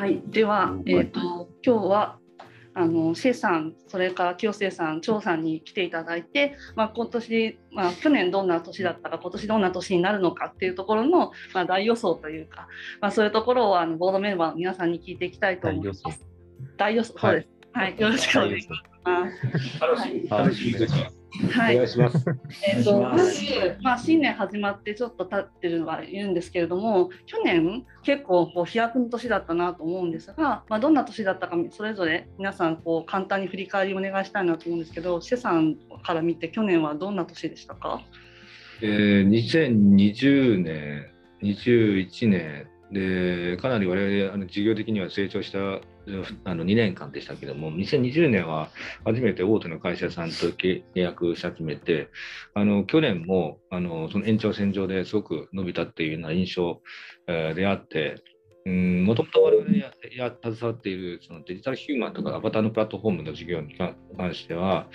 [0.00, 2.18] はい、では、えーと、今日は
[2.72, 12.66] あのシェさん、それから清瀬さん、張さんに来ていただいて、まあ、今年、まあ、去年どんな年だったか、今年どんな年になるのかっていうところの、まあ、大予想というか、
[13.02, 16.02] まあ、そういうところをあのボードメンバーの皆さんに聞いていきたいと思います。
[16.78, 17.48] 大予想、そうです。
[17.74, 19.46] はい、よろしくお願いします。
[19.84, 21.19] はい、はい
[21.52, 22.24] はい、お願いします。
[22.66, 23.00] えっ、と、
[23.82, 38.00] まあ、新年始まってちょっと経ってるのはいるんですけれども、去年結構こう飛躍の年だったなと思うんですが、まあ、どんな年だったかそれぞれ皆さんこう簡単に振り返りお願いしたいなと思うんですけど、シェさんから見て去年はどんな年でしたか？
[38.82, 41.06] えー、2020年、
[41.42, 45.58] 21年でかなり我々あの事業的には成長した
[46.44, 48.68] あの2年間でしたけども、2020年は
[49.04, 52.08] 初めて大手の会社さんと契約し始めて、
[52.54, 56.80] あの去年もあのその延長線上ですごく伸びたっていうような印象、
[57.26, 58.22] えー、であって、
[58.66, 63.96] もともと我々やや携わっているそのデジタルヒューマンとかアバターのプラットフォームの事業に関
[64.34, 64.86] しては、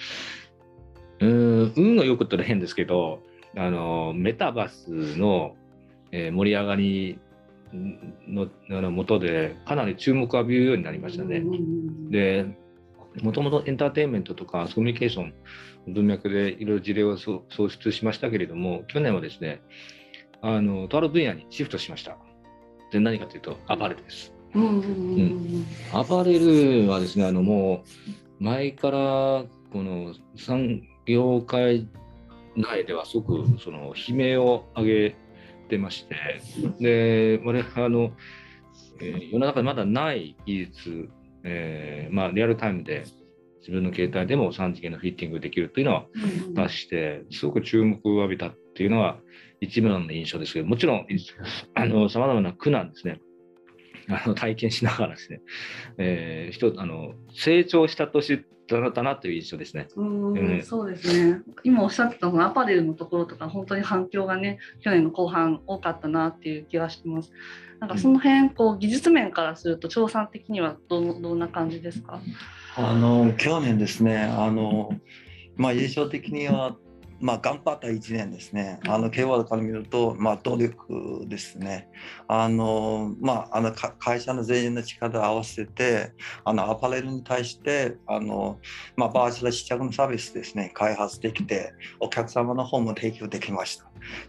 [1.19, 3.23] うん運が良くったら変ですけど、
[3.57, 5.55] あのメタバースの、
[6.11, 7.19] えー、盛り上がり
[7.73, 11.43] ののもとでかなり注目を浴びるようになりましたね。
[12.09, 12.45] で
[13.21, 15.33] もともとエンターテインメントとかコミュニケーション
[15.87, 19.61] 文脈でいろいろ事例を創出しましたけれども去年はですね
[20.41, 22.17] あのとある分野にシフトしました。
[22.91, 24.33] で何かというとアパレルです。
[24.53, 27.83] うん、アパレルはですねあのも
[28.39, 28.97] う前から
[29.71, 31.87] この産業界
[32.55, 35.15] 内ではすごくその悲鳴を上げ
[35.65, 36.41] ってまして、
[36.79, 38.11] で、我々あの、
[39.01, 41.09] えー、世の中でまだない技術、
[41.43, 43.03] えー、まあ、リアルタイムで
[43.59, 46.05] 自分の携帯でも3次元のフィッティングできるというのは
[46.53, 49.17] 出して、すごく注目を浴びたっていうのは
[49.59, 51.07] 一部の印象ですけど、もちろん、
[52.09, 53.19] さまざまな苦難ですね、
[54.23, 55.41] あの体験しながらですね、
[55.97, 59.87] えー、人あの成長した年だったなという印象ですね。
[59.95, 60.03] う
[60.57, 61.41] ん、そうですね。
[61.63, 67.31] 今おっしゃってたのアパレルのところとか本当に反響がね去年の後半多かったなっていう気がしてます。
[67.79, 72.19] なんかその辺、こう技術面からすると調査的にはどどんな感じですか？
[72.77, 74.89] あの去年ですねあの
[75.55, 76.75] まあ印象的には
[77.25, 78.79] まあ、頑張った1年ですね。
[78.85, 81.89] あの、ワードから見ると、まあ、努力ですね。
[82.27, 86.13] あの、まあ、あの、会社の全員の力を合わせて、
[86.43, 88.59] あの、アパレルに対して、あの、
[88.95, 93.85] まあ、バーチャル試着のサービスですね、開発できて、お客様の方も提供できました。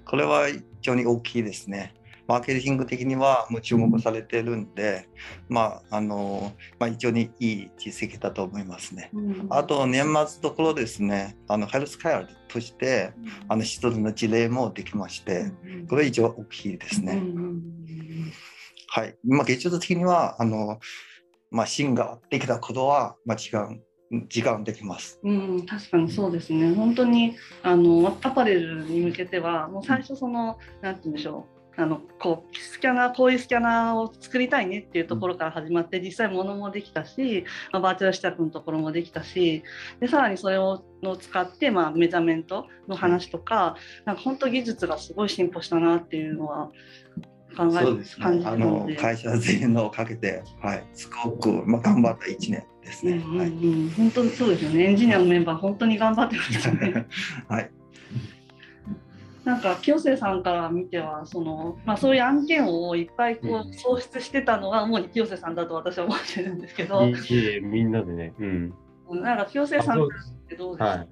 [0.06, 1.92] これは非常に大きいですね。
[2.28, 5.08] マーケティング的にはもう注目されてるんで、
[5.48, 9.10] まああのまあ、非常にいい実績だと思いますね。
[9.12, 13.12] うん、あと年末ところですねあのヘルスケアとして、
[13.48, 15.52] あの一つの事例もできまして、
[15.88, 17.22] これは一応大きいですね。
[18.88, 20.78] はい、まあ、技術的にはあの、
[21.50, 23.82] まあ、芯ができたことは間違う
[24.28, 25.20] 時間できます。
[25.22, 26.72] うん、確かにそうですね。
[26.74, 31.55] 本当にあのアパレルに向けてはもう最初そのなんて言うんでしょう。
[31.78, 39.62] あのこうスキャナーこういうスキャナーを作りたいねっていうところから始まって実際物もできたし、まあ、バーチャル試着のところもできたし
[40.00, 43.76] でさらにそれをの使って、まあ、メジャーメントの話とか
[44.06, 46.70] なんか本当技術がすごい進歩したなっていうのは
[47.56, 53.12] 考える、ね、感じあの会社全員のをかけて、はい、すごく、まあ、頑張った1年ですね。
[53.12, 53.38] うんうんうん。
[53.38, 54.84] はい、本当そうですよね。
[54.84, 57.06] エンジニアのメンバー本当に頑張ってましたね。
[57.48, 57.70] はい
[59.46, 68.74] なんか清瀬さんから見てはその、まあ、そういう案件をいっぱいこう創出してたのが主に清瀬さんだと私は思ってるんですけど、いいみんなでね、うん、
[69.22, 70.08] なんか清瀬さんっ
[70.48, 71.08] てどうですか、はい、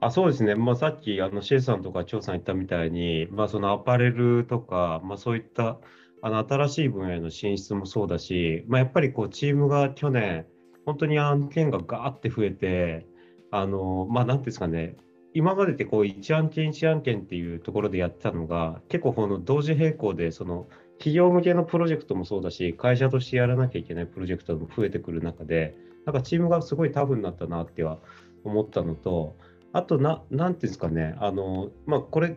[0.00, 5.76] あそうですね、まあ、さっきあのシェイさんとか張さん言ったみたいに、まあ、そのアパレルとか、まあ、そういった
[6.22, 10.46] あの新しい分野への進出もそうだし、まあ、やっぱりこうチームが去年
[10.86, 13.06] 本当に案件がガーって増えて
[13.50, 14.96] あのまあ何ていうんですかね
[15.34, 25.76] 今までってこう一案件一案件っていうところでやってたのが結構この同時並行でその企業向けのプロジェクトもそうだし会社としてやらなきゃいけないプロジェクトも増えてくる中で
[26.06, 27.98] なんかチームがすごいタフになったなっては
[28.44, 29.36] 思ったのと
[29.72, 32.36] あとななんていうんですかねあのまあこれ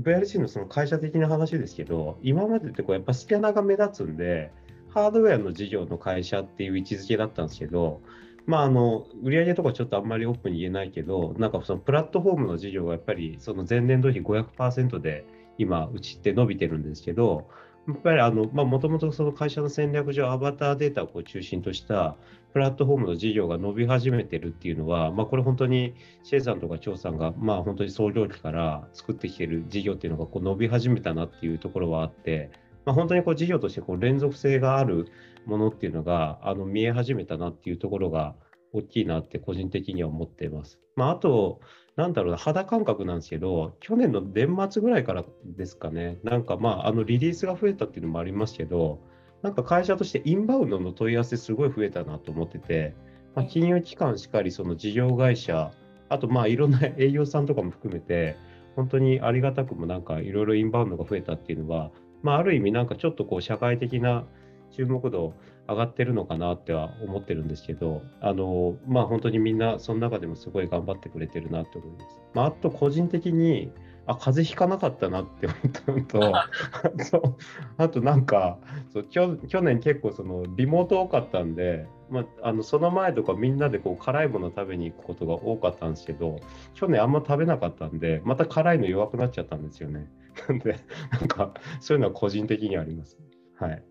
[0.00, 4.52] VRC のその会社的な話ですけど今までってこうやっぱスキャナーが目立つんで
[4.88, 8.00] ハードウェアの事業の会社っていう位置づけだったんですけど
[8.48, 15.26] まあ、あの売上とかちょっとあんまりオープンに言えないけど、なんかそのプラットフォームの事業がやっぱりその前年度比500%で
[15.58, 17.46] 今、うちって伸びてるんですけど、
[17.86, 22.16] やっぱりあの、まあ、もともとその会社の戦略上、アバターデータをこう中心とした
[22.54, 32.50] プラットフォームの事業が伸び始めてるっていうのは、まあ、これ本当にシェイさんとか張さんが、まあ、本当に創業期から作ってきてる事業っていうのがこう伸び始めたなっていうところはあって、
[32.86, 35.08] まあ、本当にこう事業としてこう連続性がある
[35.48, 38.36] ものっていうのがあの見え始めたなっていうところが
[38.72, 40.78] 大きいなって個人的には思っています。
[40.94, 41.60] まあ、あと、
[41.96, 49.00] なんだろうな、肌感覚なんですけど、去年の年末ぐらいからですかね、なんかまあ、あのリリースが増えたっていうのもありますけど、
[49.42, 52.94] なんか会社としてインバウンドの問い合わせすごい増えたなと思ってて、
[53.34, 55.72] まあ、金融機関しかり、その事業会社、
[56.10, 58.36] あとまあいろんな 営業さんとかも含めて、
[58.76, 61.90] 本当にありがたくもなんかいろいろインバウンドが増えたっていうのは、
[62.22, 64.26] まあ、ある意味なんかちょっとこう社会的な
[64.70, 65.34] 注目度
[65.68, 72.20] 上がってるのかなっては思ってるんですけど、あのまあ本当にみんなその中でもすごい頑張ってくれてるなと思います。
[72.34, 73.70] まあ、あと個人的に
[74.08, 76.32] あ風邪ひかなかったなって思ったのと
[77.76, 78.58] あとなんか
[78.90, 86.36] そう去年結構そのリモート多かったんで、まあ、あのその前とかみんなでこう辛いもの食べに行くことが多かったんですけど
[86.72, 90.08] 去年あんま食べなかったんでまた辛いの弱くなっちゃったんですよね。
[90.48, 90.76] なんで
[91.12, 93.18] なんかそういうのは個人的にあります。
[93.56, 93.82] はい、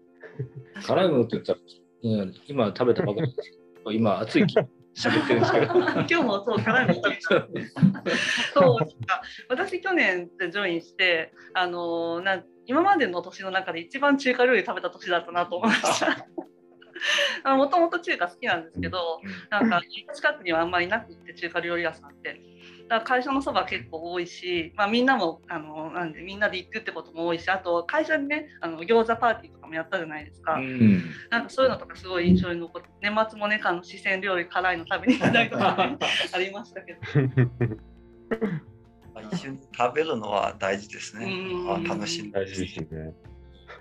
[0.86, 1.60] 辛いものって言ったら、
[2.04, 3.52] うん、今食べたばかりです
[3.92, 4.44] 今暑い
[4.98, 5.74] 喋ってるんですけど。
[5.80, 7.50] 今日もそう辛いもの食べちゃう
[8.54, 8.88] そう
[9.50, 16.28] 私去年でジョインしてあのな今までの年の中で一番中華料理食べた年だったなと思いました。
[17.56, 19.82] もともと中華好きなんですけどなんか
[20.14, 22.42] 近くにはあんまりなくって中華料理屋さんって
[22.88, 35.98] だ会社のそば結構多いし、まあ、みんなもあのなんでみんなで行くってことも多いしあと会社にねあの餃子パーティーとかもやったじゃないですか、うん、なんかそういうのとかすごい印象に残って年末もねあの四川料理辛いの食べに行ったりとか、ね、
[36.34, 37.00] ありましたけど。
[39.32, 41.28] 一緒に食べるのは大事ですね。
[41.68, 43.14] あ楽しい大事ですね。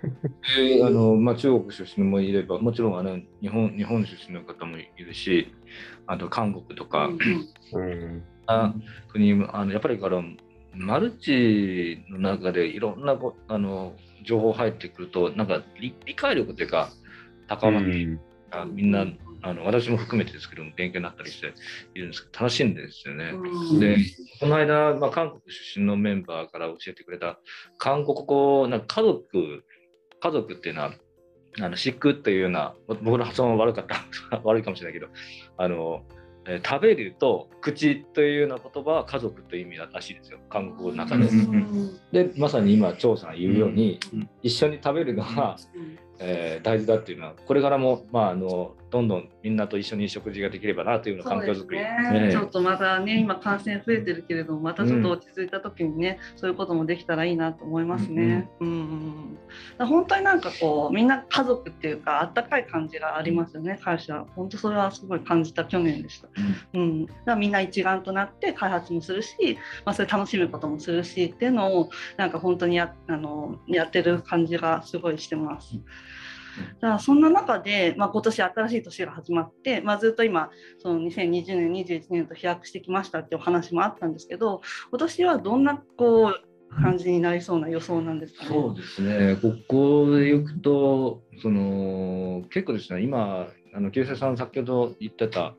[0.59, 5.53] えあのまあ、中国出身もいればもちろんあの日本日本出身の方もいるし
[6.05, 8.75] あと韓国とか、うん、な
[9.11, 10.21] 国あのやっぱりから
[10.73, 13.17] マルチの中でいろんな
[13.47, 13.93] あの
[14.25, 16.89] 情報入ってくるとなんか理解力というか
[17.47, 18.19] 高まって、うん、
[18.75, 19.05] みんな
[19.41, 21.53] あの私も含めてですけども勉強になったりして
[21.95, 23.31] いるんですけど楽しいんですよね。
[23.33, 23.97] うん、で
[24.39, 27.39] この間、まあ、韓国出身のメンバーから教えてくれた
[27.77, 29.63] 韓国語なんか家族
[30.19, 30.93] 家族っていうのは
[31.59, 35.11] あのシックっていうような僕の発音は悪かった 悪いかもしれないけど
[35.57, 36.03] あの
[36.47, 40.39] えー、食べると口というような言葉は家族という意味らしいですよ。
[40.49, 41.27] 韓国語の中で。
[42.11, 43.99] でまさに今張さん言うように、
[44.41, 45.57] 一緒に食べるのが、
[46.19, 52.29] えー、大事だっていうのはこれからも、まあ、あのどんどんみんなと一緒に食事ができればなというような環境づくり、ね。
[52.31, 58.49] ちょっとまたね今感染増えてるけれどもまたちょっと落ち着いた時にね、うん、そういうこともできたらいいなと思いますね。
[58.61, 59.37] うん、うん。
[59.79, 64.25] うん、本当になんかこうみんな家族っていうかあったかい感じがありますよね会社。
[64.35, 66.29] 本当それはすごい感じた去年でした。
[66.73, 75.75] うん、だからみんな一丸となって開発もするし、まあ、それ楽しむこともするしっていうのをなんか本当にやあのやってる感じがすごいしてます。
[76.81, 80.49] だからそんな中で、まあ、今年新しい年が始まって、まあ、ずっと今
[80.79, 86.35] その2020年21年と飛躍してきましたってお話もあったんですけど今年はどんなこう
[86.81, 88.49] 感じになりそうな予想なんですかね？
[88.49, 95.55] そうですねここでいくとその結構ですね今あの清瀬さん先ほど言ってたあ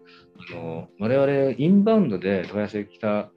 [0.55, 3.31] の我々インバウンドで問い合わせ来た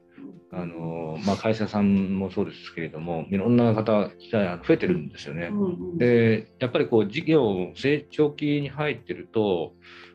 [0.54, 5.48] あのまあ、会社さんもそうですけれどもいろんな方増えてるんですよね。
[5.50, 9.74] うんうん、でやっぱりこう事業成長期に入ってると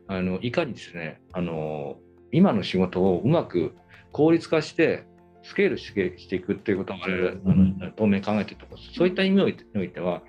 [0.09, 1.97] あのいかにですねあの
[2.33, 3.75] 今の仕事をうまく
[4.13, 5.05] 効率化して
[5.43, 5.95] スケールし
[6.29, 10.23] ていくっていうことを我々あの当面考えているところそういった意味においては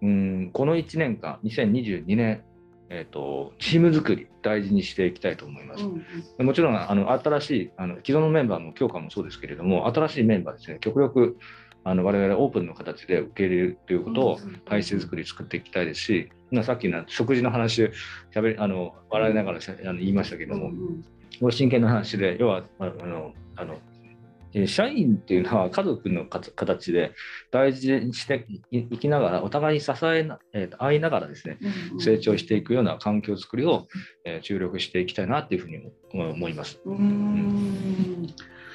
[0.00, 2.42] うんこの1年間2022年
[2.94, 5.84] えーと、チーム作り大事にしていきたいと思います。
[5.84, 6.04] うん
[6.38, 11.38] うん、もちろんあの新しいあの既存のメンバーも強化もそうですけれども新しいメンバーですね極力
[11.84, 21.04] あの我々オープンの形で受け入れるということを体制作り作っていきたいですし、うんうん、さっきの食事の話しゃべあの笑いながらあの言いましたけども、うん
[21.40, 23.78] うん、真剣な話で要はあのあの
[24.66, 27.12] 社員っていうのは家族の形で
[27.50, 31.58] 大事にしていきながらお互いに支えな、えー、合いながらですね、
[31.98, 33.86] 成長していくような環境づくりを、
[34.24, 35.78] えー、注力していきたいなっていうふうに
[36.12, 36.80] 思います。
[36.84, 38.26] うん。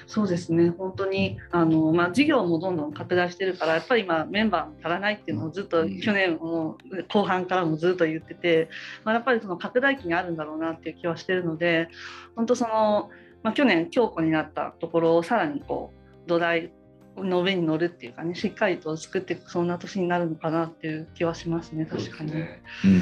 [0.07, 0.69] そうですね。
[0.69, 6.77] 本当にあの、まあ、事業もどんどん拡大してるからやっぱり今メンバーも足らないっていうのをずっと去年も
[7.10, 8.69] 後半からもずっと言ってて、
[9.03, 11.89] まあ、やっぱりその拡大期にあるんだろうなっていう気はしてるので
[12.38, 13.10] 本当その
[13.44, 15.94] まあ、去年強固になったところをさらにこ
[16.25, 16.72] う土台
[17.15, 22.34] の上に乗るっていうかねしっかりと作っていくそんな年になるのかなっていう気はしますね確かに。
[22.34, 22.62] ね。
[22.86, 23.01] うん、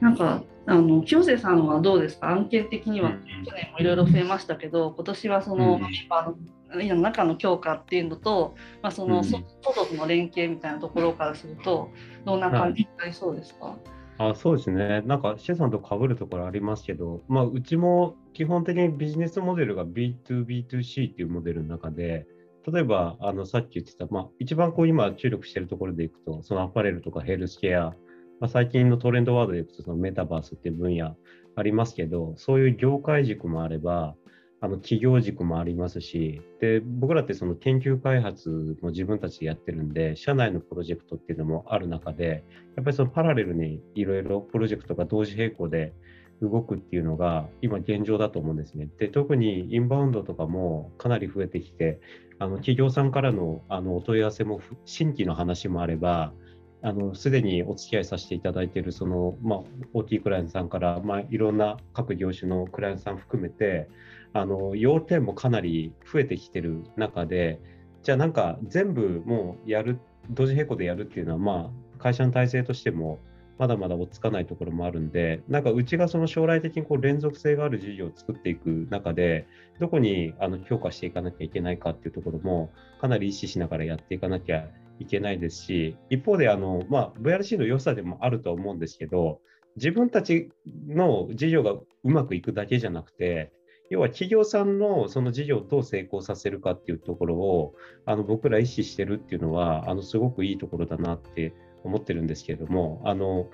[0.00, 2.30] なんかあの清瀬さんはどうですか？
[2.30, 3.16] 案件的には去
[3.52, 9.24] 年もいろいろ増えましたけど今年はそのメンバーの中の強化っていうのと、まあ、その、うん。
[9.24, 9.42] 外
[9.86, 11.90] との連携みたいなところからすると
[12.24, 13.76] どんな感じになりそうですか、
[14.22, 15.00] あそうですね。
[15.06, 22.26] なんか、シェさんと被るところありますけど、まあ、うちも基本的にビジネスモデルが B2B2C っていうモデルの中で、
[22.70, 27.94] 例えば、あの、さっき言ってた、まあ、一番こう今注力しているところでいくと、そのアパレルとかヘルスケア、
[28.40, 31.16] まあ、最近のトレンドワードでいくと、そのメタバースっていう分野
[31.56, 34.16] ありますけど、そういう業界軸もあれば、
[34.62, 42.44] あの企業軸もありますし、で僕らってその研究開発も自分たちでやってるんで、社内のプロジェクトっていうのもある中で、
[42.76, 45.94] やっぱりそのパラレルにいろいろプロジェクトが同時並行で
[46.42, 48.88] 動くっていうのが今現状だと思うんですね。
[48.98, 52.00] で、特にインバウンドとかもかなり増えてきて、
[52.38, 56.34] あの企業さんからのあのお問い合わせも新規の話もあれば、
[56.82, 59.58] あのすでにお付き合いさせていただいているその、まあ、
[59.92, 63.88] 大きいクライアントさんから、まあ、いろんな各業種のクライアントさん含めて
[64.32, 67.60] あの要点もかなり増えてきてる中で
[68.02, 69.98] じゃあなんか全部もうやる
[70.30, 73.18] 同時並行でやるっていうのはまあ会社の体制としても
[73.58, 79.46] まだまだ追っつかないところもあるんでなんかうちがその将来的にこう連続性がある事業を作っていく中で
[79.80, 82.70] どこにあの強化していかなきゃいけないかっていうところも
[83.02, 84.68] かなり意識しながらやっていかなきゃ
[84.98, 89.40] いけないですし一方であの、まあ、VRC の良さでもあると思うんですけど
[89.76, 90.50] 自分たち
[90.88, 93.52] の事業がうまくいくだけじゃなくて
[93.90, 97.74] 要は企業さんのその事業をどう成功させるかっていうところを
[98.06, 101.52] あの僕ら意識してるっていうのはあのすごくいいところだなって
[101.84, 103.50] 思ってるんですけれどもあの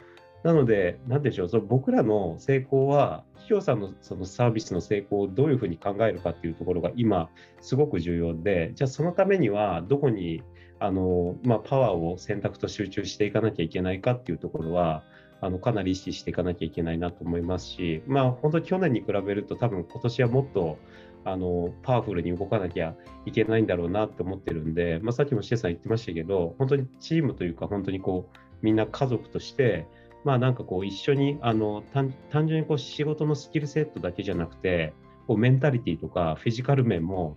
[0.46, 10.44] なので、なんでしょう、その僕らの成功は、企業さんのそのサービスの成功をどういうふうに考えるかっていうところが今、すごく重要で、じゃあそのためには、どこに
[10.78, 15.02] あの、まあ、パワーを選択と集中していかなきゃいけないかっていうところは、
[15.40, 20.78] あのかなり意識していかなきゃいけないなと思いますし、まあ、本当去年に比べると、多分今年はもっと
[21.24, 22.94] あのパワフルに動かなきゃ
[23.26, 29.86] いけないんだろうなって思ってるんで、まあ、さっきもシェさん言ってましたけど、本当にチームというか、本当にこうみんな家族として、
[30.26, 34.92] まあなんかこう一緒にあの単単純にこう仕事のスキルセットだけじゃなくて
[35.28, 37.36] こうメンタリティとかフィジカル面も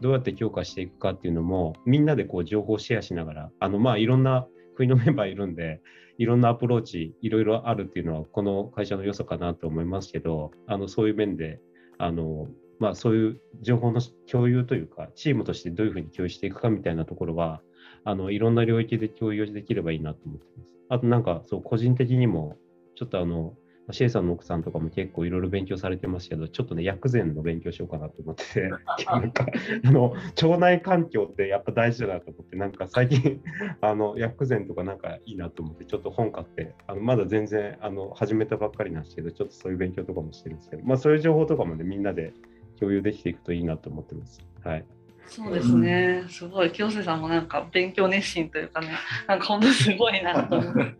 [0.00, 5.82] どうやって強化していくかっていうのもみんなでこう情報をシェアしながらあのまあいろんな国のメンバーいるんで
[6.20, 11.60] いろんなアプローチいろいろあるっていうのはこの会社の良さかなと思いますけどあのそういう面で
[11.96, 12.46] あの
[12.78, 17.62] まあそういう情報の共有というかチームとしてどういうふうに共有していくかみたいなところは
[18.04, 20.74] あのいろんな領域で共有できればいいなと思ってます。
[20.90, 22.58] あとなんかそう個人的にも
[22.96, 23.54] ちょっとあの
[23.92, 28.68] シェイさんの奥さんとかも結構いろいろ勉強されてますけど、ちょっとね、薬膳の勉強しようかなと思ってて、
[29.06, 29.46] なんか、
[29.84, 33.42] あの、腸内環境ってやっぱ大事だなと思って、なんか最近、
[33.80, 42.32] あの、薬膳とかなんかいいなと思って、ちょっと本買って、あのまだ全然、あの、始めたばっかりなんですけど、ちょっとそういう勉強とかもしてるんですけど、まあそういう情報とかもね、みんなで
[42.78, 44.40] 共有できていくといいなと思ってます。
[44.64, 44.84] はい。
[45.26, 48.88] そうですね、すごい、清瀬さんもなんか勉強熱心というかね、
[49.28, 50.96] なんか本当すごいなと思って。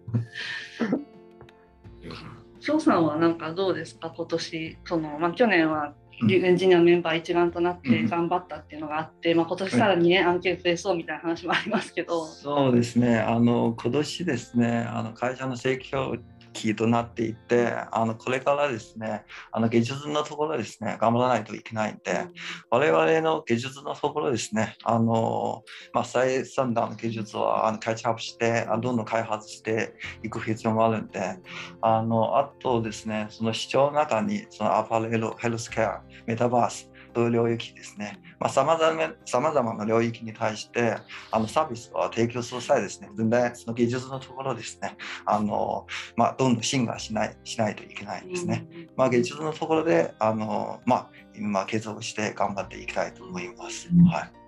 [2.70, 5.94] 翔さんはなんかどうですか、今年、そのまあ、去年は
[6.28, 12.26] エンジニアのメンバー一丸となって頑張ったっていうのがあって、まあ、今年さらにね、案件増えそうみたいな話もありますけど。
[12.26, 16.16] そうですね、あの今年ですね、あの会社の成長
[16.60, 22.26] 期となっていて、あのこれからですね、あの技術のところですね、頑張らないといけないんで、
[22.70, 25.62] 我々の技術のところですね、あの
[25.92, 31.38] まあ、最先端の技術をあのキャッチアップして、あどんどん開発していく必要もあるんで、
[31.80, 36.90] あのあとですね、その市場の中にそのアパレル、ヘルスケア、メタバース、
[37.28, 38.20] 領域ですね。
[38.48, 40.96] さまざ、ま々な領域に対して
[41.30, 44.96] あのサービスを提供する際ですね、全然その技術のところですね、
[45.26, 45.86] あの
[46.16, 48.66] まあ、どんどん進化しないしないといけないですね。
[48.96, 53.88] まあ、技術のところであの、まあ、今継続して頑張っていきたいと思います。
[54.10, 54.39] はい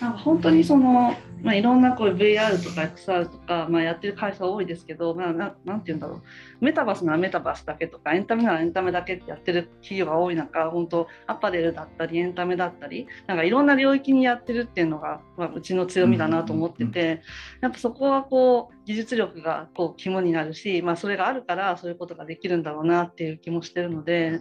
[0.00, 6.22] なんか本当にその、まあ、いろんなこう VR とか XR とか、まあ、やってる会社多いですけど、まあ、ななんて言うんだろう。
[6.60, 17.22] メタバースならメタバースだけとかエンタメならエンタメだけってやってる企業が多い中本当アパレルだったりエンタメだったりなんかいろんな領域にやってるっていうのが、まあ、うちの強みだなと思ってて、
[17.60, 24.40] やっぱそこはこう技術力がこう肝になるし、まあ、それがあるからそういうことができるんだろうなっていう気もしてるので、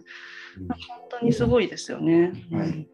[0.57, 0.77] 本
[1.19, 2.33] 当にすごいですよね。
[2.51, 2.87] うん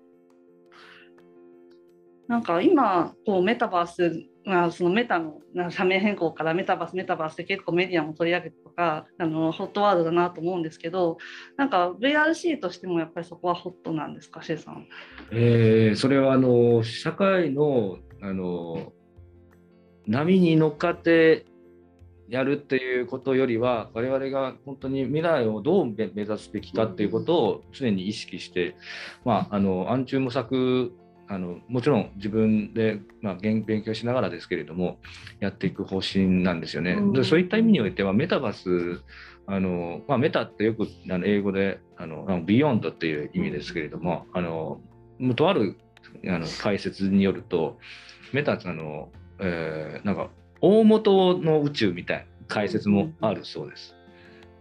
[2.28, 5.40] なんか今こうメタバースがそのメタの
[5.72, 11.18] 社名変更からメタバースメタバースって結構メディアも取り上げてとかあのホットワードだなと思うんですけど
[11.58, 14.88] なんか VRC としてもやっぱりそこはホットなんですかシェイさん？
[15.32, 18.94] えー、それはあの社会のあの
[20.08, 21.46] 波に乗っかって
[22.28, 28.76] やるっていうことよりは我々が本当に未来をどう目指すべきかっていうことを常に意識して、
[29.24, 30.92] まあ、あの暗中模索
[31.28, 35.00] あのもちろん自分で、まあ、勉強しながらですけれども
[35.40, 36.98] やっていく方針なんですよね。
[37.14, 39.04] でそういった意味においてはメタバース
[39.48, 44.80] あの、まあ、メタってよくあの英語であの beyond っていう意味ですけれどもあの
[45.36, 45.78] とある
[46.28, 47.78] あの解説によると
[48.32, 50.30] メタあの、えー、なんか
[50.62, 53.95] 大元の宇宙みたいな解説もあるそうです。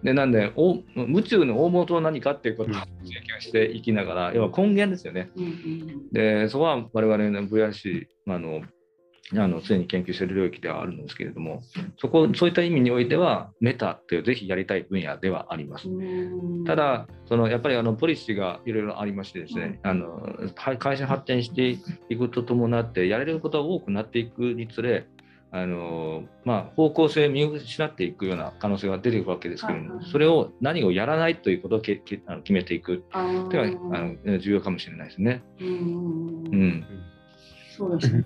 [0.05, 0.83] でなんでお
[1.15, 5.31] 宇宙の大元は何かっていうことを追求していきながら、要は根源ですよね。
[6.13, 8.63] でそこは我々の VRC あの
[9.33, 11.63] あの常に研究している領域ではあるんですけれども
[11.97, 15.89] そこそういった意味においてはメタっていうぜひやりたい分野ではあります。
[16.67, 20.21] ただそのやっぱりあのポリシーがいろいろありましてですね、あの
[20.55, 21.79] 会社発展して
[22.11, 25.07] いくとともなってやれることが多くなっていくにつれ
[25.57, 35.45] あのまあ、方向性を見失っていくような可能性が出てくるわけですけれども、はいはい、それを何をやらないということをけけあの決めていくというのはあの重要かもしれないですね。
[35.61, 36.85] うん、
[37.79, 38.25] そうですね。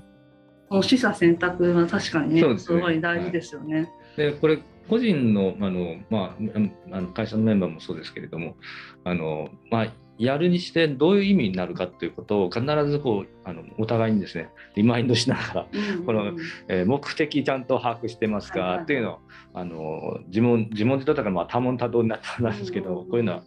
[0.71, 2.59] もう取捨選択は確かにね、すね。
[2.59, 3.77] すごい大事ですよね。
[3.77, 4.59] はい、でこれ
[4.89, 8.57] 個人のあの、まあ、あの会社のメンバーもそうですけれども
[9.05, 15.67] あの、まあ、やるにしてどういう意味になるかということを必ずこうあのお互いにですねリマインドしながら、
[16.05, 16.33] この、
[16.69, 19.19] えー、目的ちゃんと把握してますか、っていうのを
[19.55, 23.43] あの自問自問自答だからまあ多問多答になったんですけど、こういうのは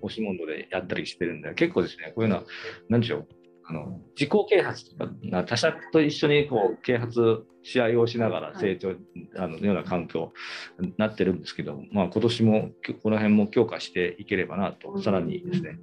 [0.00, 2.42] 押し問答でやったりしてるんで結構ですねこういうのは
[2.88, 3.28] 何でしょう
[3.66, 8.96] あの自己啓発とか他者と一緒にこう啓発試合をしながら成長、はい、
[9.36, 10.32] あのような環境
[10.78, 12.70] になってるんですけど、まあ、今年も
[13.02, 15.78] この辺も強化していければなとさらにですね。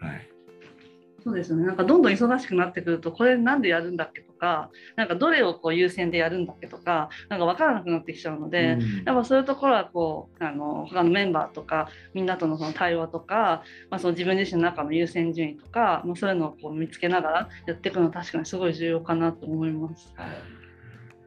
[0.00, 0.37] はい
[1.28, 1.66] そうですね。
[1.66, 20.14] なんかどんどん忙しくなってくるとこれなんでやるんだっけとかなんかどれをこう優先でやるんだっけとかなんか分からなくなってきちゃうので、うん、やっぱそういうところはこうあの他のメンバーとかみんなとのその対話とか、まあ、その自分自身の中の優先順位とか、まあ、そういうのをこう見つけながらやっていくのは確かにすごい重要かなと思います。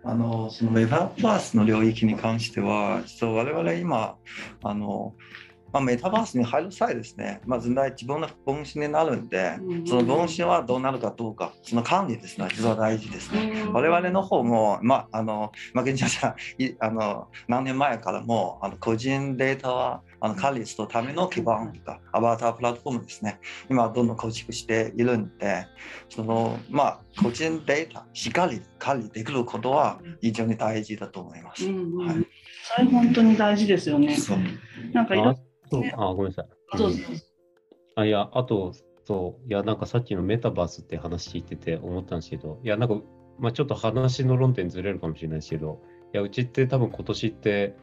[0.03, 4.15] あのそのメタバースの領域に関しては、我々今
[4.63, 5.13] あの
[5.74, 13.64] まあ、メタバースに入る際ですね、まず自分の分身になるんで、その分身はどうなるかどうか、その管理ですね、実は大事ですね。
[13.72, 16.36] 我々の方も、まあ、あの、まあ、現地は
[16.79, 25.66] あの何年前からも、あの個人データはあの管理するための基盤とか、アバタープラットフォームですね、今どんどん構築しているんで、
[26.10, 31.66] その、まあ、個人データ、しっかり管理できることは非常に大事だと思います。
[31.66, 32.27] うんうん、はい、
[32.75, 34.16] それ本当に大事ですよね。
[34.94, 35.38] なんかいろ
[35.79, 36.77] ね、あ、ごめんなさい。
[36.77, 36.92] そう
[37.96, 38.74] あ、いや、あと、
[39.05, 42.96] そう、いや、なんかさっきのメタバースって話聞いてて思ったんですけど、いや、なんか、
[43.40, 45.81] まあ、ちょっと話の論点ずれるかもしれないですけど、
[46.14, 47.75] いや、うちって多分今年って、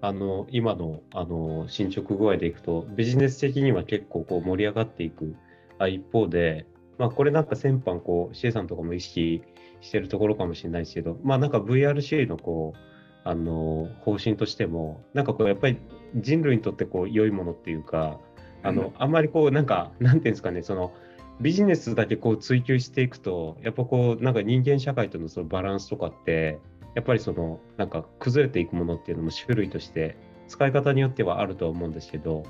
[0.00, 5.34] あの、今の、あの、進捗具合でいくと、ビジネス的には結構こう盛り上がっていく
[5.78, 6.66] あ一方で、
[6.98, 9.42] まあ、これなんか先般、こう、シエさんとかも意識
[9.80, 12.95] してるところかもしれないですけど、まあ、なんか VRC のこう、
[13.26, 15.78] あの方針としてもなんかこうやっぱり
[16.14, 18.20] 人類にとってこう良いものっていうか
[18.62, 20.92] あの、あんまりこうなんかなんていうんですかねその
[21.40, 26.60] ビジネスだけこう追求していくとやっぱこうなんか人間社会とのそのバランスとかって
[26.94, 32.44] やっぱりそのなんか崩れていくものっていうのも種類として使い方によってはあるとは思うんですけど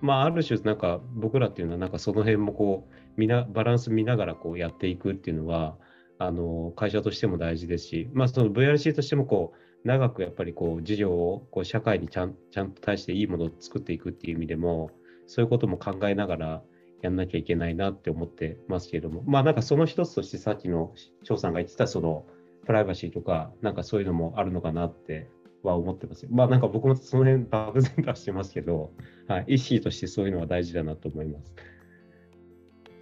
[0.00, 5.76] まあある種なんか僕らっていうのはなんかその辺もこうみなバランス見ながらこうやっていくっていうのは
[6.18, 14.90] あの会社としても大事ですし、まあ、その VRC としてもこう長くやっぱりこう事業をこう社会にちゃんちゃんと対していいものを作っていくっていう意味でも
[15.26, 16.62] そういうことも考えながら
[17.02, 20.92] やんなきゃいけないなって思ってますけれどもまあなんかその一つとしてさっきの
[21.24, 22.26] 張さんが言ってたその
[22.64, 25.28] プライバシーとかなんかそういうのもあるのかなって
[25.62, 26.26] は思ってます。
[26.30, 28.92] まあなんか僕もその辺漠然としてますけど、
[29.28, 31.54] はい、意識としてそういうのは大事だなと思います。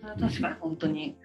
[0.02, 1.16] 確かに本当に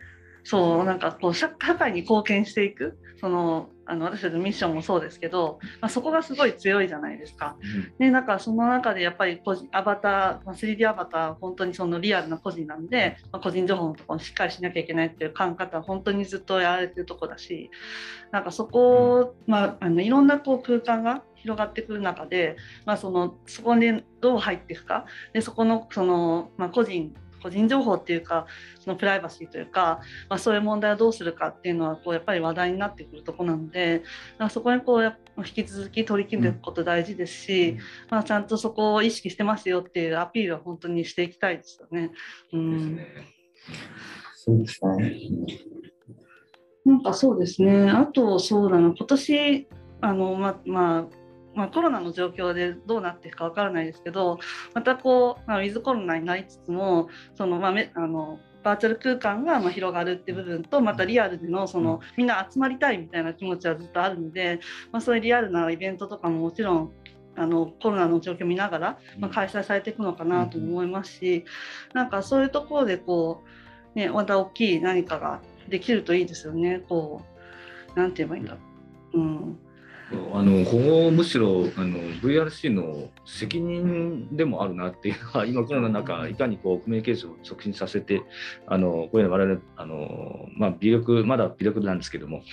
[0.44, 7.56] そうなんかこう社会に貢献していくそのあの私たちのミッションもそうですけど、まあ、そこがすごい強いじゃないですか。
[8.00, 10.12] でなんかその中でやっぱり個人アバター、
[10.46, 17.70] まあ、3D アバター本当にそのリアルな個人なんで、まあ、個人情報のところをしっかりしなきゃいけないっていう考え方は本当にずっとやられてるとこだし
[18.32, 25.06] なんかそこ、まあ、あのいろんなこう空間が広がってくる中で、まあ、そのそこにどう入っていくか。
[25.32, 27.14] でそこのその、まあ、個人
[27.46, 28.48] 個人情報っていうか
[28.80, 34.02] そのプライバシーというか、まあ、そういう問題をどうするかっていうのはこうやっぱり話題になってくるとこなので
[34.50, 37.78] そこにこう引き続き取り組んでいくこと大事ですし、うん、
[38.10, 42.10] まあ、ちゃんとそこを意識してますよっていうアピールは本当にしていきたいですよね。
[42.52, 43.00] うん、
[44.34, 45.16] そうですね。
[46.84, 47.92] なんかそうですね。
[47.92, 48.92] あとそうだな。
[48.98, 49.68] 今年
[50.02, 51.25] あのままあ
[51.56, 54.40] まあ、コロナの状況でどうなっていくかわからないですけど
[54.74, 64.60] またこう、まあ、ウィズコロナになりつつもその、まあ、めあのバーチャル空間がま広がるって部分とまたリアルでのそのみんな集まりたいみたいな気持ちはずっとあるので、
[64.92, 66.92] まあ、そういうリアルなイベントとかももちろん
[67.38, 71.46] あのコロナの状況を見ながら、ま、開催されていくのかなと思いますし、
[71.94, 73.44] なんかそういうところでこ
[73.96, 76.82] う、ね、また大きい何かができるといいですよね。
[76.88, 77.22] こ
[77.96, 78.60] うなんて言えばいいんだろ
[79.14, 79.20] う。
[79.20, 79.60] うん
[80.12, 88.22] あのここむしろあの VRC の責任でもあるなっていうのは今コロナの中いかにこうコミュニケーションを促進させて
[88.68, 92.44] あのこういうの我々あの、まあ、微力まだ微力なんですけども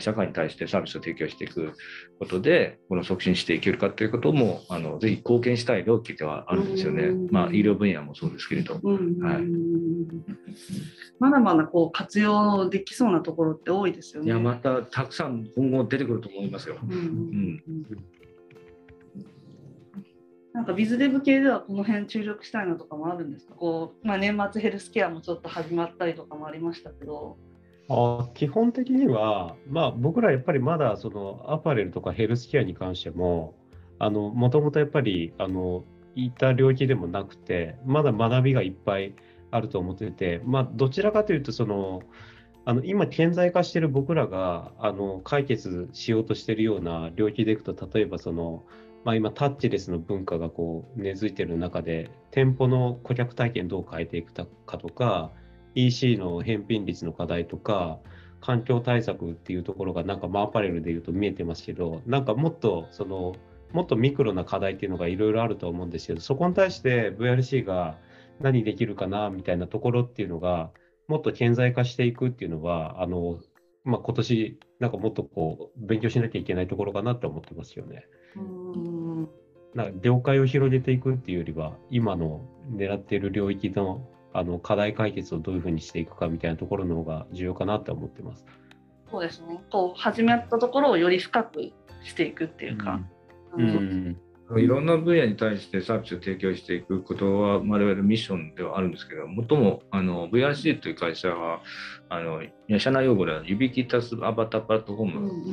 [0.00, 1.74] 社会に対してサービスを提供していく
[2.18, 7.10] ことでこの促進していけるかということもあのぜひ貢献したい領域ではあるんですよね。
[7.30, 8.74] まあ、医療分野もそうですけれど。
[8.74, 8.82] はい、
[11.18, 14.28] まだまだこう活用できそうなところって多いですよね。
[14.28, 16.78] いやまたたくさん今後出てくると思いますよ。
[16.82, 17.62] うん、うん
[20.54, 23.54] なんかビズデブ系ではこの辺注力したいのとかもあるんですか？
[23.54, 27.36] こう、まあ、年末ヘルスケアもちょっと始まったりとかもありましたけど。
[27.88, 33.54] あ基本的には、まあ、僕らやっぱりまだそのアパレルとかヘルスケアに関しても、
[33.98, 39.14] もともとやっぱりあのいた領域でもなくて、まだ学びがいっぱい
[39.50, 42.02] あると思ってて、まあ、どちらかというとその、
[42.64, 48.64] あの今、顕在化している僕らがあの解決しようとしているような領域でいくと、例えばその、
[49.04, 55.30] まあ、今、タッチレスの文化がこう根付いている中で、店舗の顧客体験どう変えていくかとか、
[55.74, 57.98] EC の返品率の課題とか、
[58.40, 63.34] 環境対策っていうところがなんかマーパレルでいうと見えてますけど、なんかもっとその
[63.72, 67.96] もっとミクロな課題っていうのがいろいろあると思うんですけど、そこに対して VRC が
[68.40, 70.70] 何できるかなみたいなところっていうのが、
[71.08, 73.40] もっと顕在化していくっていうのは、あの
[73.82, 78.06] まあ、今年なんかもっとこう勉強しなきゃいけないところかなって思ってますよね。
[78.36, 79.28] うん
[79.74, 88.44] なんか了解を広げていくっていうよりは、今の狙っている領域のあの課題解決をどういうふうにしていくかみたいなところの方が重要かなって思ってます。
[89.10, 89.62] そうですね。
[89.70, 93.00] こう始めたところをより深くしていくっていうか。
[93.56, 94.16] うん、うん
[94.58, 101.62] いろんな分野に対してサービスを提供していくことは我々のミッションではあるんですけどもともあの VRC という会社は
[102.10, 102.42] あの
[102.78, 105.08] 社内用語ではユビキタスアバタープラットフォー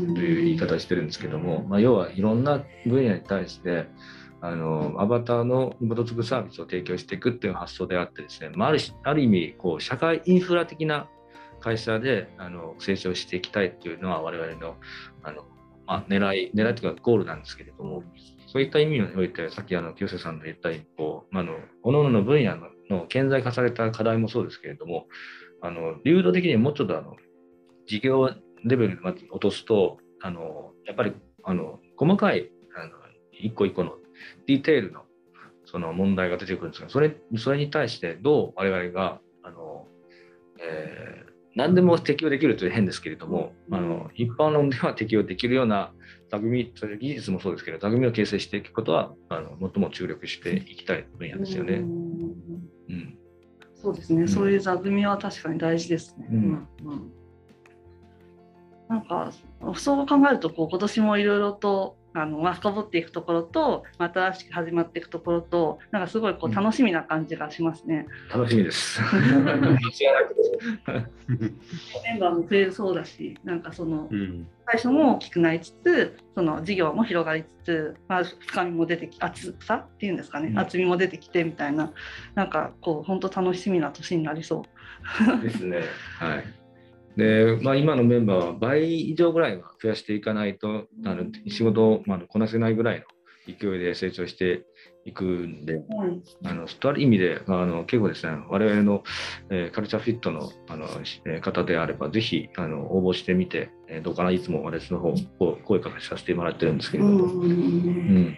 [0.09, 3.85] ムという言い方をしてるんですけども、まあ、要はいろんな分野に対して
[4.41, 11.07] あのアバターの基づくサービスを提供していくっていう発想であってですね、まあ、あるある意味こう社会インフラ的な
[11.59, 14.75] 会社であの成長していきたいっていうのは我々の
[15.23, 15.43] あの、
[15.85, 18.03] まあ、狙い狙いというかゴールなんですけれども
[18.47, 25.05] そういった意味においてさっきあの清瀬さんの言った一方あの各々の分野のの顕在化された課題もそうですけれども
[25.61, 27.15] あの流動的にもうちょっとあの
[27.87, 28.29] 事業
[28.63, 32.91] レベルまで落とすとあのやっぱりあの細かいあの
[33.31, 33.93] 一個一個の
[34.47, 35.01] ディテールの
[35.65, 39.87] その問題が出てくるんですが、それそれに対してどう我々があの、
[40.59, 45.93] えー、何でも適用できるという変ですけれども、あの一般論では適用できるような
[46.29, 51.75] 座組、それ技術もそうですけど、座組を形成していくことはあの最も注力していきたい分野ですよね。
[51.75, 53.17] うん、
[53.75, 56.27] そうですね、うん、そういう座組は確かに大事ですね。
[56.31, 57.11] うん、うん。
[58.89, 59.31] なんか
[59.75, 68.05] そう考えるとこう今年もいろいろとあの、まあ、深掘っていくところと、まあ、新しく始まっていくところと、なんかすごいこう楽しみな感じがしますね。
[68.33, 69.01] うん、楽しみです。
[69.15, 69.45] メン
[72.19, 81.91] バーも増えそうだし、なんかその、うん、最初も大きくなりつつ、その事業も広がりつつ、まあ、深みも出てき、厚さっていうんですかね、うん、厚みも出てきてみたいな、
[82.35, 84.65] なんかこう、本当楽しみな年になりそ
[85.39, 85.41] う。
[85.41, 85.83] ですね。
[86.19, 86.60] はい。
[87.17, 93.05] で、まあ、今のメンバーは倍以上ぐらいは増やしていかないとあの仕事を、まあ、こなせないぐらいの
[93.47, 94.63] 勢いで成長して
[95.03, 95.81] いくんで、
[96.45, 99.03] あのとある意味であの結構ですね我々の、
[99.49, 100.85] えー、カルチャーフィットのあの、
[101.25, 105.13] えー、方であればぜひあの応募してみて、えー、どうかないつも私の方
[105.63, 107.25] 声かけさせてもらってるんですけれども。
[107.25, 108.37] うん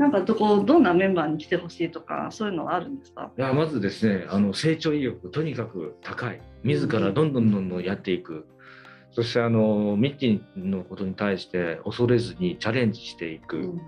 [0.00, 3.30] なんかどこどんなメンバーに来てほしいとかそういうのはあるんですか？
[3.36, 6.40] いやまずですねあの成長意欲とにかく高い。
[6.64, 8.44] 自らどんどんどんどんやっていく、うん、
[9.12, 13.80] そしてあのミッキーのことに対して恐れずにチャレンジしていく、うん、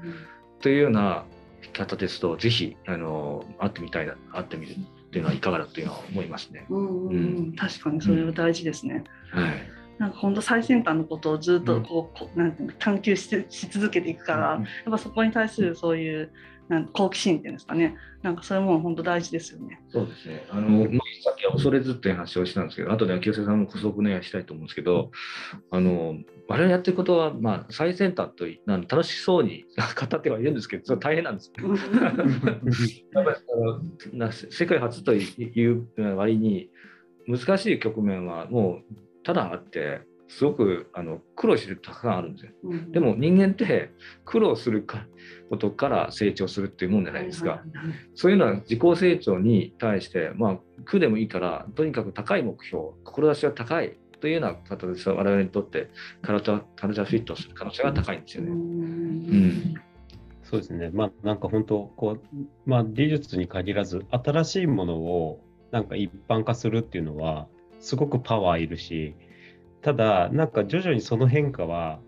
[0.61, 1.25] というような
[1.73, 4.75] 方ですとぜひあの会ってみたいな会ってみるっ
[5.11, 6.67] ていうのはいかがだというのは思いますね。
[6.69, 9.05] うん、うん、確かにそれは大事ですね。
[9.31, 9.53] はい
[9.99, 16.33] なんか本当最先端のことをずっとこう、こうなんていうの探求しし続けていくから、やっぱそこに対するそういう
[16.69, 19.81] なん好奇心っていうんですかねなんかそういうもの本当大事ですよね。
[19.91, 20.47] そうですね。
[20.49, 20.89] あの、まあ、
[21.25, 25.11] さっきは恐れずっていう話をしたんですけど、後で清瀬さんも補足ねしたいと思うんですけど、
[25.73, 31.67] あの、我々やってることは、まあ、最先端となん楽しそうに語ってはいるんですけど、それ大変なんですよ。
[33.13, 33.37] やっぱり
[34.01, 36.71] その世界初という割に、
[37.27, 42.53] 難しい局面はもうただあって、すごくあの苦労してるたくさんあるんですよ。
[42.65, 43.91] うん、でも人間って
[44.25, 44.87] 苦労する
[45.51, 47.63] ことから成長するっていうもんじゃないですか。
[48.15, 55.91] そういうのは自己成長に対して、まあ、苦でもいいから、とにかく高い目標、志が高いというような形で我々にとって
[56.23, 58.51] カルチャーカルチャーフィットする可能性が高いんですよね。
[58.51, 59.75] うん、
[60.45, 60.91] そうですね。
[60.95, 65.41] まあなんか本当こう、まあ、技術に限らず新しいものを
[65.73, 67.49] なんか一般化するっていうのは
[67.83, 69.15] すごくパワーいるし、
[69.83, 71.99] ただ、なんか徐々にその変化は、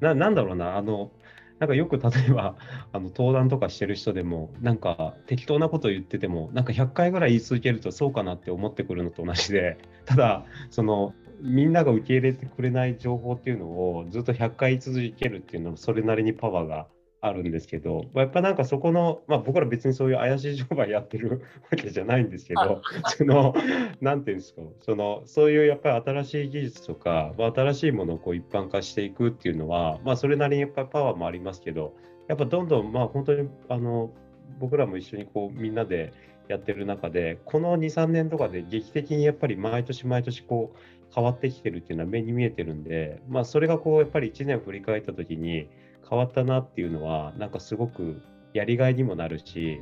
[0.00, 1.10] ななんだろうな、あの、
[1.58, 2.56] なんかよく例えば
[2.92, 16.88] あの登壇とかしてる人でもなんか適当なこと言っててもなんか100回ぐらい言い続けるとそうかなって思ってくるのと同じで ただそのみんなが受け入れてくれない情報っていうのをずっと100回言い続けるっていうのはそれなりにパワーが
[17.24, 22.82] あるんですけど、やっぱなんかそこの、まあ、僕ら別にそういう怪しい商売やってる わけじゃないんですけど、
[23.16, 23.54] その、
[24.00, 31.94] なんていうんですか、その、そういうやっぱり新しい技術とか、まあ、新しいものをこう一般化していくっていうのは、まあ、それなりにやっぱりパワーもありますけど、
[32.26, 34.10] やっぱどんどん、まあ、本当に、あの、
[34.58, 36.12] 僕らも一緒にこう、みんなで
[36.48, 40.78] やってる中で、この2、3年とかで劇的にやっぱり毎年毎年こう、
[41.14, 45.68] 変わってきてるっていうのは目に見えてるんで、まあ、それがこう、やっぱり1年振り返った時に、
[46.12, 48.20] 変わったなっていうのは、なんかすごく
[48.52, 49.80] やりがいにもなるし、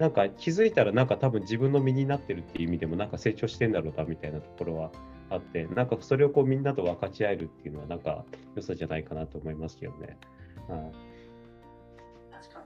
[0.00, 4.90] なんか気づいたらなんか多分自分の身になってるっていう意味でもなんか成長してんだろうなみたいなところは
[5.30, 8.24] あって、なんかそれをこうみんなと分かち合えるっていうのはなんか
[8.56, 10.16] 良さじゃないかなと思いますけどね。
[10.68, 11.07] はい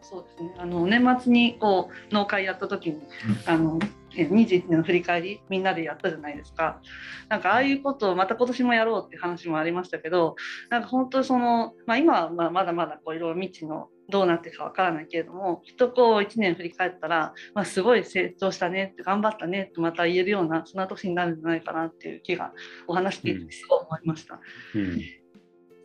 [0.03, 0.55] そうですね。
[0.59, 3.01] あの年末にこう農会やった時に、
[3.47, 3.79] あの
[4.15, 6.81] 21年の振り返りみんなでやったじゃないですか
[7.29, 10.37] なんかああいうことをまた今年もやろうっていう話もありましたけど
[10.71, 22.53] なんか本当その、まあ、今はままだまだこういろいろ未知のどうなってかわからないけれどもきっとこう1年振り返ったら、まあ、すごい成長したねって頑張ったねってまた言えるようなそんな年になるんじゃないかなっていう気が
[22.87, 24.41] お話聞いてすごい思いました。
[24.75, 25.01] うん、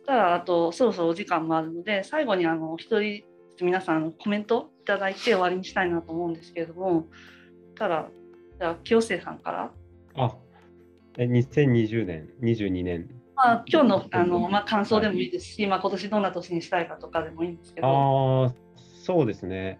[0.06, 3.24] ただあとそろそろお時間もあるので最後にあの一人
[3.64, 7.06] 皆さんコメントいただいて終わりにしたいなと思うんですけれども
[7.76, 8.08] ただ
[8.58, 9.70] じゃあ清瀬さんから。
[10.16, 10.36] あ、
[11.16, 13.08] え2020年、22年。
[13.36, 18.46] まあ、今日のあの、まあ、感想でもいいですし、はい、まあ、今年どんな年にしたいかとかでもいいんですけど。
[18.46, 18.54] あ
[19.04, 19.78] そうですね。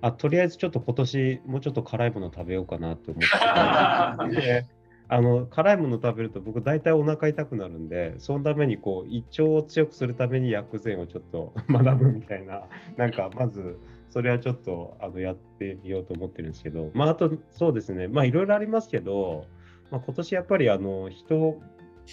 [0.00, 4.66] あとりあえずちょっと今年もうちょっと辛いもの食べようかなと思って
[5.10, 12.64] あの辛いもの食べると僕大体お腹痛くなるんでそのためにこう胃腸を強くするために薬膳をちょっと 学ぶみたいな
[12.96, 13.78] なんかまず
[14.10, 19.46] それはちょっとあのやってみようと思ってるんですけど、まあ、あとそうですね、まあいろいろありますけど、
[19.90, 21.60] まあ、今年やっぱりあの人、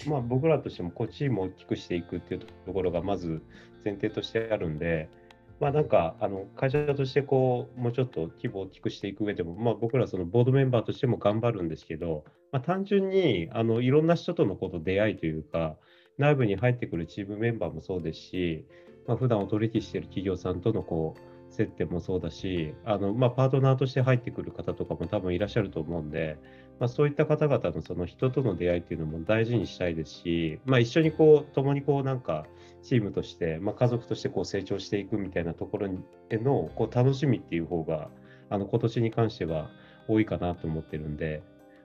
[0.08, 3.42] まあ、僕らとしてもこうチームを大きくしていくっていうところがまず
[3.84, 5.08] 前提としてあるんで、
[5.58, 15.76] まあ、なんかあの会社としてこうもうちょっと規模を大きくしていく上でも、まあ、僕らそのボードメンバーとしても頑張るんですけど、まあ、単純にあのいろんな人とのこと出会いというか
[16.18, 18.66] 内部に入ってくるチームメンバーもそうですし、
[19.06, 26.38] まあ普段お取引している企業さんとのこう接点もそうだし、あのまあ、パートナーとして入ってくる方とかも多分いらっしゃると思うんで、
[26.78, 32.46] まあ、そういった方々のその人との出会いっていうのも大事にしたいですし、まあ、一緒にこう共にこうなんか
[32.82, 35.88] チームとして、まあ、家族としてこう成長していくみたいなところ
[36.30, 38.08] へのこう楽しみっていう方が
[38.50, 39.70] あの今年に関しては
[40.08, 41.42] 多いかなと思ってるんで、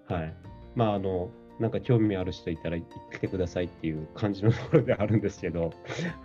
[0.07, 0.33] はい
[0.75, 2.85] まあ、あのなんか興味ある人いたら来
[3.19, 5.71] てくださいっていう感じのところであるんですけど、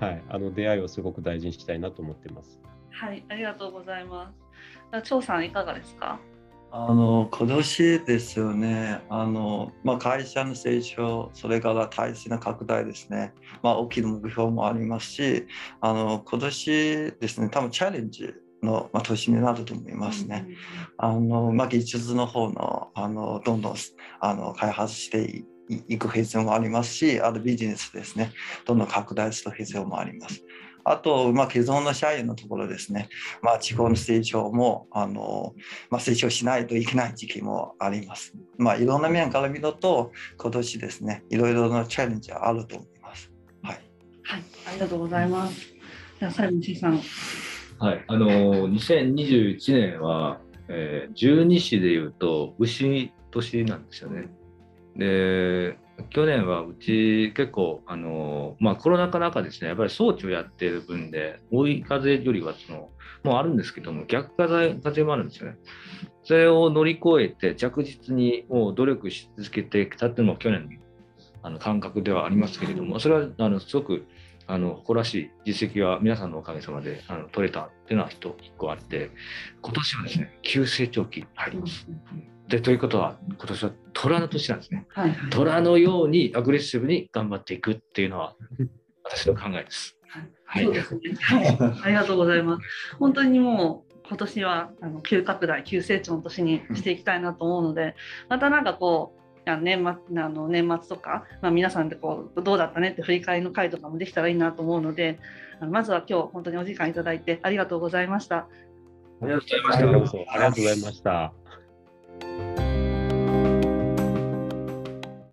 [0.01, 2.61] はい、あの出会いをすごく大事にしたいなと思ってます。
[2.91, 4.33] はい、ありがとうございま
[4.93, 5.03] す。
[5.03, 6.19] 張さんいかがですか？
[6.71, 15.47] あの今年ですよねあの、まあ、会社の成長それから体制の拡大ですね、まあ、大きな目標もありますし
[15.81, 20.47] あの今年ですね多分チャレンジの、まあ、年になると思いますね。
[20.99, 23.75] あのまあ、技術の方のあのどんどん
[24.21, 25.45] あの開発して
[25.89, 28.33] いく必要もありますしあとビジネスですね
[28.65, 30.43] どんどん拡大する必要もあります。
[30.89, 33.09] あと、まあ、既存の社員のところですね、
[33.43, 35.53] まあ、地方の成長もあの、
[35.91, 38.35] まあ、成長しないといけない時期もあります。
[38.57, 43.33] まあ、いろんな面から見ると、今年ですね、いろいろなチャレンジはあると思います。
[43.63, 43.81] はい。
[44.23, 45.61] はい、ありがとうございます。
[46.21, 47.01] じゃあ、最後にさん。
[47.79, 54.29] はい、あの2021年は、えー、十二支でいうと牛年なんですよね。
[54.97, 55.77] で
[56.11, 62.91] 去年はうち結構あの、まあ、コロナ禍の中ですねやっぱり装置をやっている分で追い風よりはその
[63.25, 65.57] もうあるんですけども逆風風もあるんですよね。
[66.23, 70.71] それを乗り越えて着実にもう努力し続けてきたっていうのも去年の
[71.43, 74.07] あの感覚ではありますけれどもそれはあのすごく
[74.49, 79.11] あの誇らしい実績は皆さんのおかげさまであの取れたっていうのは一個あって
[79.61, 81.87] 今年はですね急成長期入ります。
[82.49, 84.87] でということは今年は虎の年なんですね。
[84.91, 88.37] はいはい、虎のようにアグレッシブに頑張っていくっていうのは
[89.03, 89.97] 私の考えです。
[90.47, 90.79] はい、はい、
[91.83, 92.97] ありがとうございます。
[92.99, 97.97] 本当にもう今年はあの急拡大急成長の年にしていきたいなと思うので、
[98.29, 99.16] またなんかこ
[99.55, 99.79] う年
[100.09, 105.19] 末あの年末とか、まあ、皆さんでこうどうだったねって振り返りの回とかもできたらいいなと思うので
[105.61, 108.49] あのまずは今日本当にお時間いただいてありがとうございました。
[109.23, 110.33] ありがとうございました。
[110.33, 111.46] ありがとうございました。